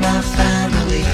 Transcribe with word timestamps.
my 0.00 0.20
family, 0.22 1.04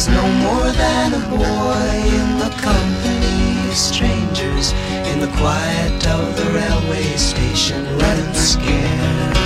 was 0.00 0.08
no 0.08 0.26
more 0.44 0.70
than 0.72 1.12
a 1.12 1.22
boy 1.28 1.90
in 2.20 2.38
the 2.38 2.50
company 2.62 3.68
of 3.68 3.76
strangers 3.76 4.72
in 5.10 5.20
the 5.20 5.30
quiet 5.36 6.06
of 6.06 6.24
the 6.38 6.46
railway 6.58 7.04
station, 7.16 7.84
running 7.98 8.34
scared. 8.34 9.36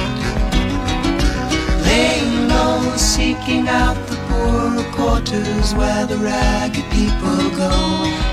Laying 1.86 2.48
low, 2.48 2.96
seeking 2.96 3.66
out 3.68 3.98
the 4.06 4.16
poorer 4.28 4.86
quarters 4.92 5.74
where 5.74 6.06
the 6.06 6.18
ragged 6.18 6.88
people 6.92 7.50
go, 7.58 7.74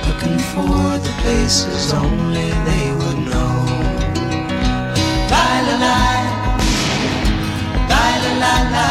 looking 0.08 0.38
for 0.54 0.84
the 1.06 1.14
places 1.24 1.92
only 1.92 2.50
they 2.70 2.88
would 3.00 3.20
know. 3.32 3.56
La 5.34 5.48
la 5.66 5.76
la. 5.86 5.98
La 7.90 8.06
la 8.24 8.32
la 8.44 8.56
la 8.76 8.91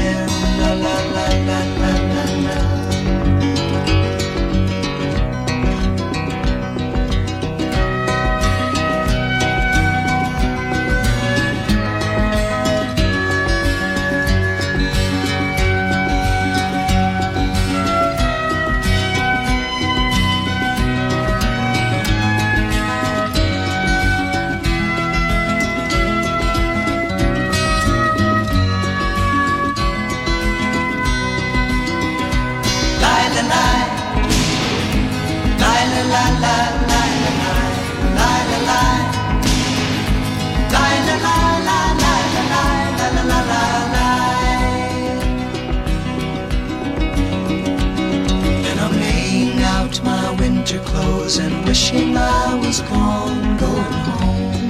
Was 52.71 52.79
gone, 52.83 53.57
going 53.57 53.97
home. 54.15 54.69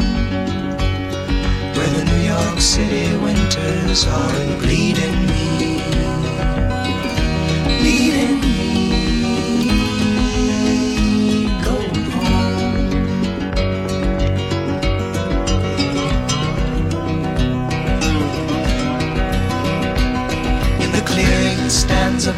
Where 1.76 1.92
the 1.98 2.04
New 2.04 2.24
York 2.34 2.60
City 2.60 3.16
winters 3.18 4.08
are 4.08 4.58
bleeding 4.58 5.31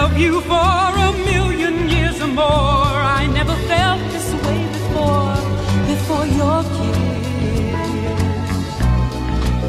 love 0.00 0.16
you 0.16 0.40
for 0.42 0.88
a 1.08 1.10
million 1.30 1.74
years 1.94 2.16
or 2.24 2.32
more. 2.42 2.94
I 3.20 3.22
never 3.38 3.56
felt 3.70 4.00
this 4.14 4.28
way 4.44 4.60
before, 4.76 5.34
before 5.92 6.26
your 6.40 6.58
kiss. 6.76 6.98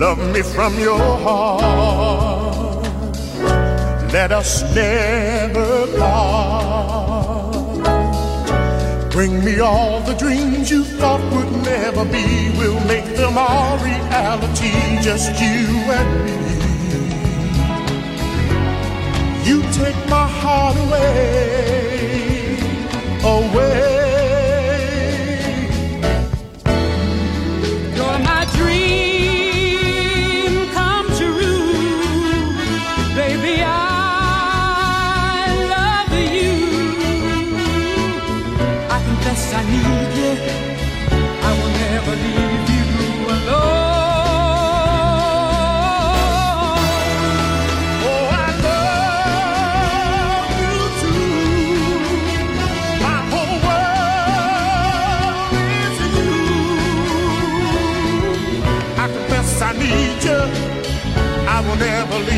love 0.04 0.20
me 0.34 0.40
from 0.54 0.72
your 0.86 1.04
heart. 1.24 2.86
Let 4.16 4.30
us 4.40 4.50
never 4.74 5.70
part. 5.98 6.67
Bring 9.18 9.44
me 9.44 9.58
all 9.58 9.98
the 10.02 10.14
dreams 10.14 10.70
you 10.70 10.84
thought 10.84 11.20
would 11.32 11.50
never 11.64 12.04
be. 12.04 12.52
We'll 12.56 12.78
make 12.86 13.16
them 13.16 13.36
all 13.36 13.76
reality, 13.78 14.70
just 15.02 15.32
you 15.40 15.66
and 15.98 16.24
me. 16.24 16.36
You 19.44 19.60
take 19.72 19.98
my 20.08 20.28
heart 20.28 20.76
away, 20.86 21.98
away. 23.24 23.97
I 39.50 39.62
need 39.64 40.10
you. 40.20 40.32
I 41.48 41.50
will 41.58 41.72
never 41.84 42.14
leave 42.24 42.68
you 42.76 42.86
alone. 43.36 43.68
Oh, 48.08 48.24
I 48.44 48.48
love 48.66 50.52
you 50.62 50.76
too. 51.00 51.26
My 53.04 53.18
whole 53.30 53.56
world 53.66 55.52
is 55.82 55.96
you. 56.16 56.32
I 59.02 59.04
confess 59.14 59.50
I 59.62 59.64
need 59.72 60.20
you. 60.28 60.40
I 61.48 61.56
will 61.66 61.76
never 61.76 62.18
leave 62.28 62.37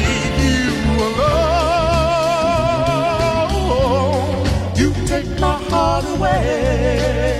Away. 6.21 7.40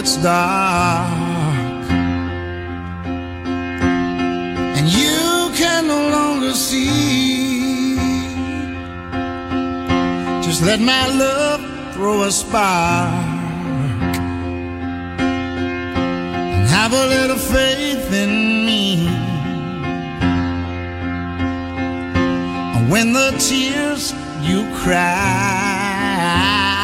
Gets 0.00 0.16
dark. 0.16 1.12
And 4.76 4.88
you 4.88 5.50
can 5.54 5.88
no 5.88 6.08
longer 6.08 6.54
see. 6.54 7.96
Just 10.42 10.62
let 10.62 10.80
my 10.80 11.06
love 11.24 11.60
throw 11.92 12.22
a 12.22 12.32
spark. 12.32 13.12
And 16.56 16.66
have 16.78 16.92
a 16.94 17.06
little 17.16 17.42
faith 17.56 18.10
in 18.24 18.64
me. 18.64 19.06
And 22.74 22.90
When 22.90 23.12
the 23.12 23.32
tears 23.38 24.14
you 24.48 24.64
cry 24.82 26.79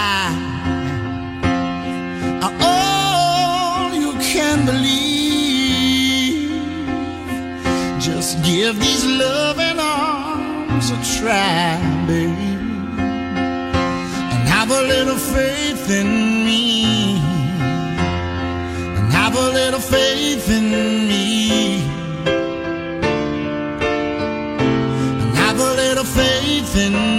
believe, 4.67 6.51
just 8.01 8.43
give 8.45 8.79
these 8.79 9.05
loving 9.07 9.79
arms 9.79 10.91
a 10.91 10.99
try, 11.19 11.79
baby 12.07 12.57
and 14.37 14.49
have 14.49 14.71
a 14.71 14.83
little 14.83 15.17
faith 15.17 15.91
in 15.91 16.45
me. 16.45 17.19
And 18.97 19.13
have 19.13 19.35
a 19.37 19.49
little 19.59 19.81
faith 19.81 20.49
in 20.51 20.71
me. 21.09 21.81
And 25.21 25.37
have 25.37 25.59
a 25.59 25.73
little 25.83 26.05
faith 26.05 26.77
in 26.77 26.93
me. 26.93 27.16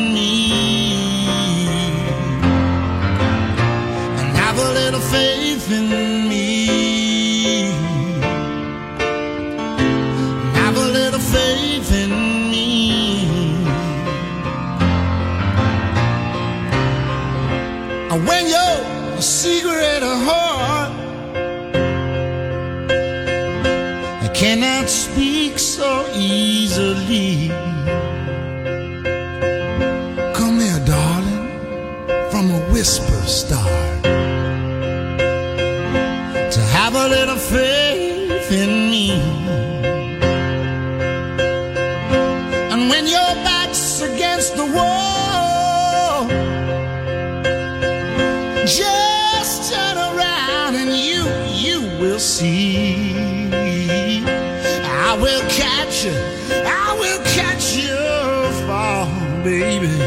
Baby. 59.59 60.06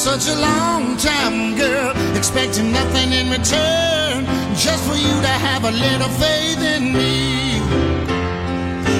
Such 0.00 0.28
a 0.28 0.40
long 0.40 0.96
time, 0.96 1.54
girl, 1.58 1.92
expecting 2.16 2.72
nothing 2.72 3.12
in 3.12 3.28
return, 3.28 4.24
just 4.56 4.82
for 4.88 4.96
you 4.96 5.14
to 5.20 5.28
have 5.28 5.64
a 5.64 5.70
little 5.70 6.08
faith 6.16 6.62
in 6.74 6.94
me. 6.94 7.60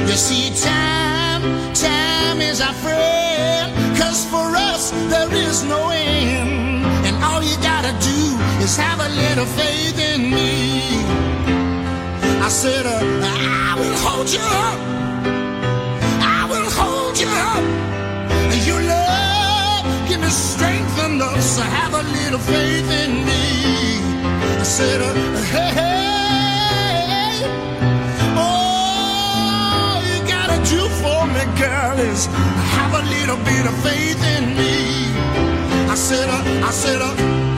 You 0.07 0.17
see, 0.17 0.53
time, 0.63 1.73
time 1.73 2.43
is 2.43 2.61
our 2.61 2.75
friend, 2.85 3.73
cause 3.97 4.27
for 4.27 4.55
us 4.55 4.91
there 5.09 5.33
is 5.33 5.65
no 5.65 5.89
end. 5.89 6.85
And 7.07 7.17
all 7.25 7.43
you 7.43 7.57
gotta 7.63 7.93
do 8.05 8.21
is 8.63 8.77
have 8.77 9.01
a 9.01 9.09
little 9.09 9.47
faith 9.47 9.99
in 9.99 10.31
me. 10.31 10.83
I 12.45 12.49
said, 12.51 12.85
uh, 12.85 13.01
I 13.25 13.75
will 13.81 13.97
hold 14.05 14.31
you 14.31 14.41
up. 14.43 15.10
Enough 21.21 21.57
to 21.57 21.63
have 21.63 21.93
a 21.93 22.03
little 22.03 22.39
faith 22.39 22.91
in 22.91 23.27
me. 23.27 24.01
I 24.59 24.63
said, 24.63 25.03
uh, 25.03 25.13
hey, 25.53 25.71
hey, 25.81 27.45
all 28.37 30.01
you 30.11 30.19
gotta 30.27 30.59
do 30.75 30.89
for 31.01 31.27
me, 31.27 31.45
girl, 31.61 31.99
is 31.99 32.27
have 32.75 32.95
a 32.95 33.03
little 33.15 33.37
bit 33.45 33.67
of 33.67 33.75
faith 33.83 34.23
in 34.37 34.57
me. 34.57 35.13
I 35.91 35.95
said, 35.95 36.29
uh, 36.31 36.67
I 36.67 36.71
said, 36.71 37.03
uh, 37.03 37.50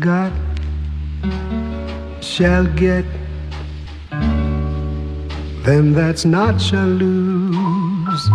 got 0.00 0.32
shall 2.20 2.66
get, 2.66 3.04
them 5.64 5.92
that's 5.92 6.24
not 6.24 6.60
shall 6.60 6.86
lose. 6.86 8.30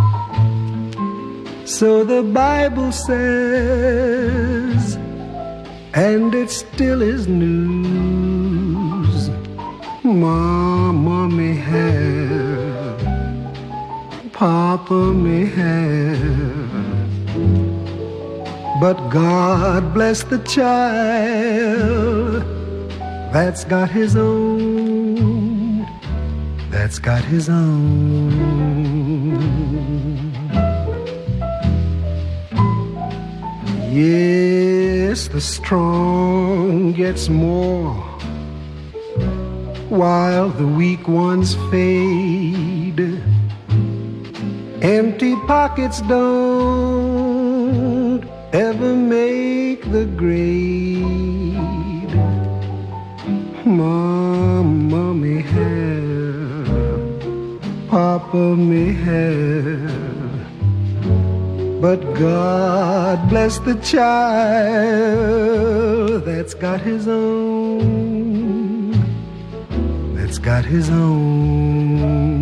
So 1.65 2.03
the 2.03 2.23
Bible 2.23 2.91
says, 2.91 4.95
and 5.93 6.35
it 6.35 6.49
still 6.49 7.01
is 7.01 7.27
news. 7.27 9.29
Mama 10.03 11.29
may 11.29 11.55
have, 11.55 12.99
Papa 14.33 15.13
may 15.13 15.45
have. 15.45 16.62
But 18.83 18.99
God 19.11 19.93
bless 19.93 20.23
the 20.23 20.39
child 20.39 22.43
that's 23.31 23.63
got 23.63 23.89
his 23.89 24.17
own, 24.17 25.87
that's 26.69 26.99
got 26.99 27.23
his 27.23 27.47
own. 27.47 28.33
Yes, 33.89 35.29
the 35.29 35.39
strong 35.39 36.91
gets 36.91 37.29
more 37.29 37.93
while 39.87 40.49
the 40.49 40.67
weak 40.67 41.07
ones 41.07 41.55
fade. 41.71 43.23
Empty 44.81 45.37
pockets 45.47 46.01
don't 46.01 46.92
ever 48.53 48.95
make 48.95 49.91
the 49.91 50.05
grade. 50.05 51.53
Mama 53.65 55.13
may 55.15 55.41
have, 55.41 56.69
Papa 57.89 58.55
may 58.55 58.93
have, 58.93 59.81
but 61.81 61.99
God 62.13 63.27
bless 63.27 63.57
the 63.59 63.73
child 63.75 64.93
that's 66.23 66.53
got 66.53 66.79
his 66.81 67.07
own, 67.07 68.91
that's 70.15 70.37
got 70.37 70.63
his 70.63 70.91
own. 70.91 72.32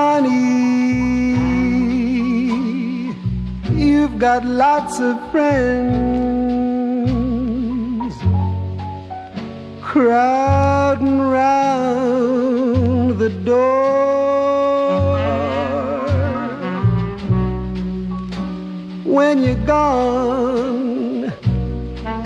Money, 0.00 0.32
you've 3.84 4.16
got 4.18 4.46
lots 4.46 4.98
of 4.98 5.14
friends, 5.30 6.00
crowding 9.82 11.20
round 11.38 13.18
the 13.18 13.28
door. 13.50 15.18
When 19.04 19.42
you're 19.44 19.66
gone 19.66 21.30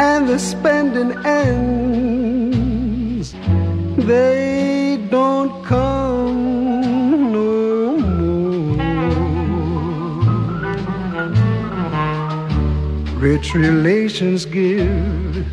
and 0.09 0.28
the 0.28 0.38
spending 0.38 1.12
ends, 1.26 3.35
they 4.11 5.04
don't 5.11 5.52
come 5.64 6.13
Rich 13.25 13.54
relations 13.54 14.45
give 14.45 15.47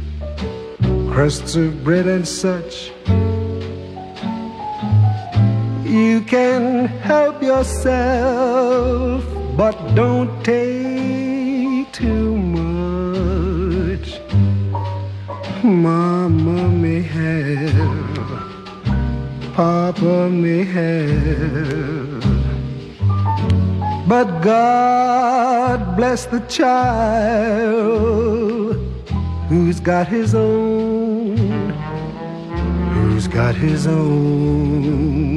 crusts 1.10 1.56
of 1.56 1.86
bread 1.86 2.06
and 2.06 2.28
such. 2.28 2.92
You 5.86 6.20
can 6.28 6.88
help 6.88 7.42
yourself, 7.42 9.24
but 9.56 9.72
don't 9.96 10.44
take 10.44 11.90
too 11.94 12.36
much. 12.36 14.20
Mama 15.64 16.68
may 16.68 17.02
have, 17.04 18.04
Papa 19.54 20.30
may 20.30 20.66
have. 20.66 22.11
But 24.12 24.42
God 24.42 25.96
bless 25.96 26.26
the 26.26 26.42
child 26.42 27.72
who's 29.48 29.80
got 29.80 30.06
his 30.06 30.36
own, 30.36 31.38
who's 32.92 33.30
got 33.30 33.56
his 33.56 33.88
own. 33.88 35.31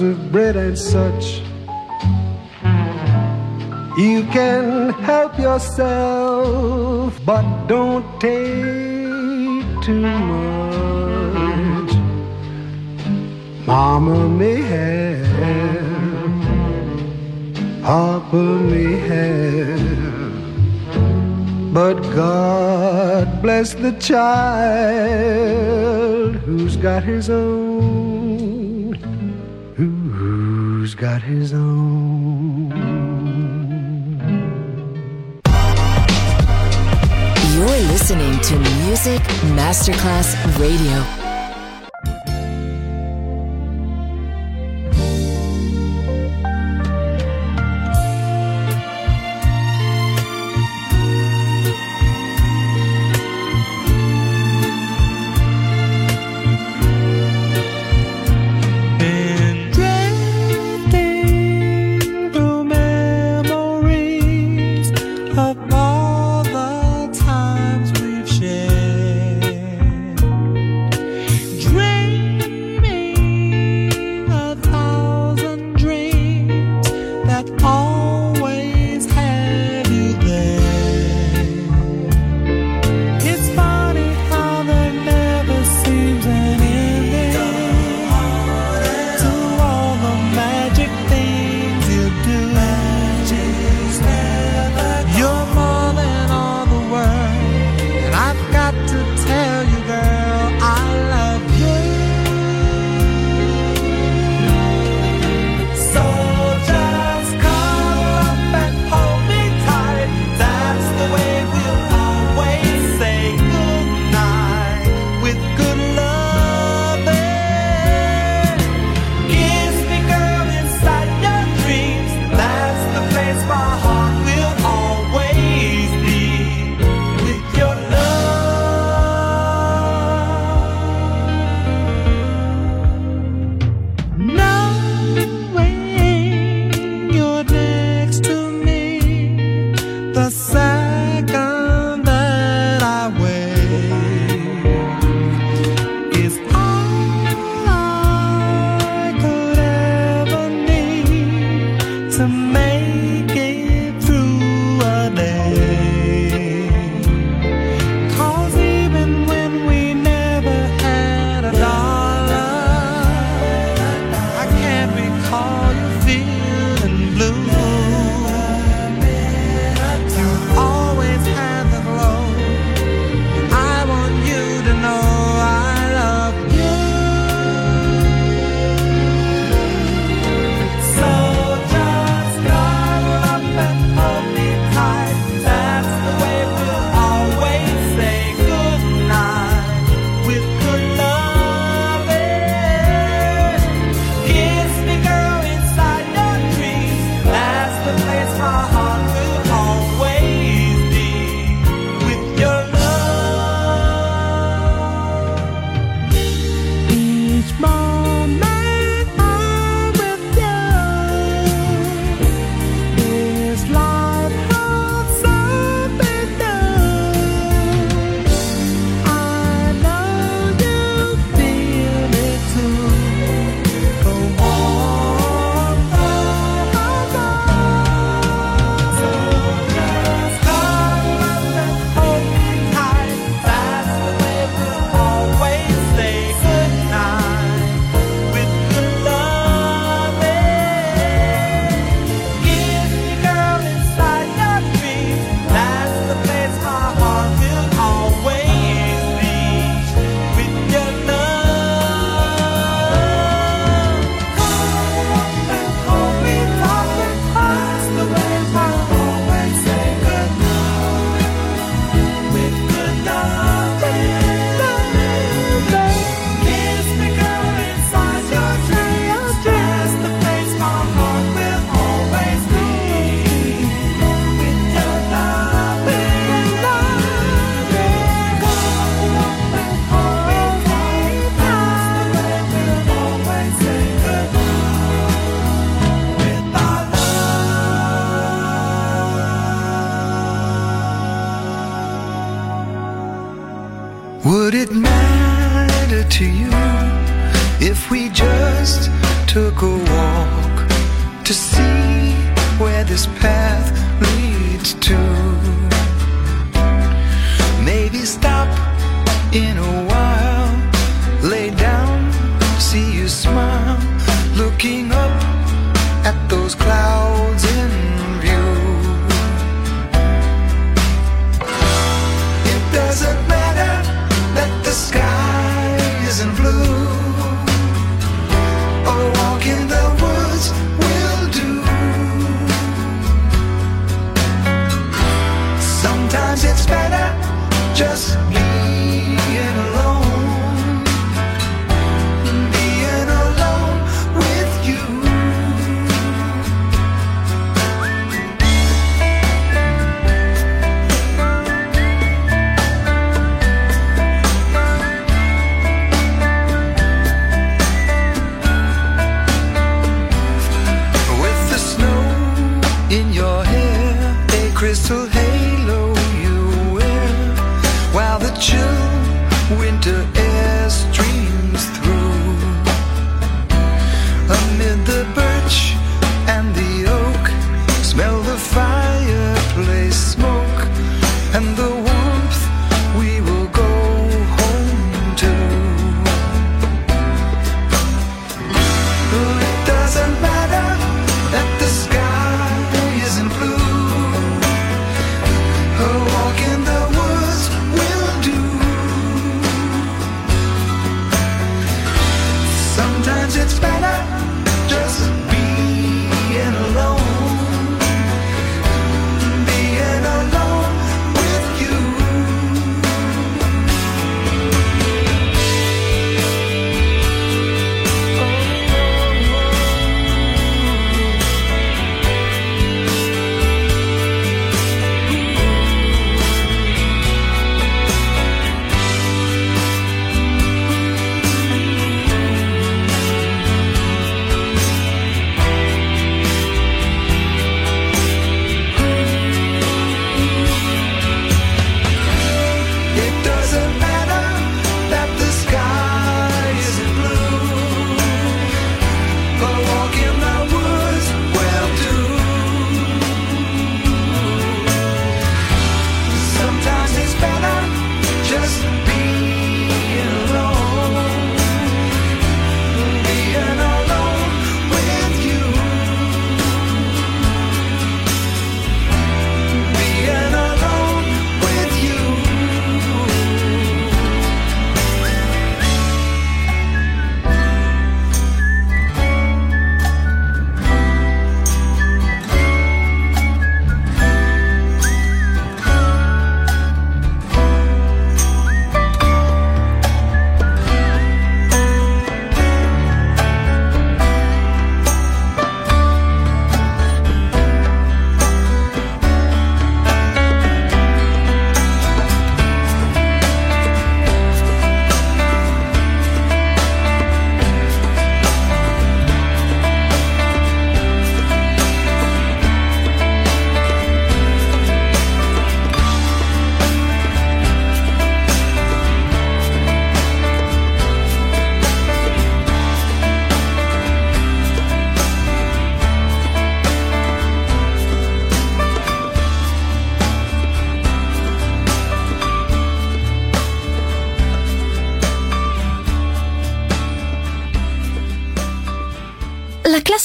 Of 0.00 0.32
bread 0.32 0.56
and 0.56 0.78
such. 0.78 1.42
You 3.96 4.24
can 4.32 4.90
help 5.04 5.38
yourself, 5.38 7.18
but 7.24 7.66
don't 7.66 8.04
take 8.20 9.82
too 9.84 10.00
much. 10.00 11.94
Mama 13.66 14.28
may 14.28 14.60
have, 14.60 15.22
Papa 17.82 18.36
may 18.72 18.96
have, 19.10 20.34
but 21.72 21.96
God 22.14 23.40
bless 23.42 23.74
the 23.74 23.92
child 23.92 25.54
who's 26.44 26.76
got 26.76 27.02
his 27.04 27.30
own, 27.30 27.63
his 31.24 31.54
own. 31.54 32.70
You're 37.54 37.80
listening 37.92 38.38
to 38.40 38.58
Music 38.84 39.22
Masterclass 39.56 40.34
Radio. 40.58 41.23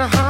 the 0.00 0.08
high. 0.08 0.29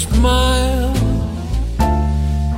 smile, 0.00 0.94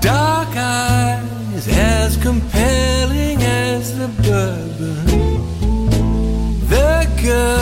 dark 0.01 0.57
eyes 0.57 1.67
as 1.69 2.17
compelling 2.19 3.43
as 3.43 3.99
the 3.99 4.09
bourbon. 4.23 5.07
The 6.69 7.09
girl. 7.23 7.62